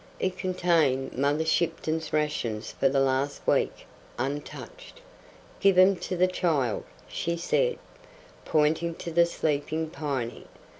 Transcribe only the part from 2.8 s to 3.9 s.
the last week,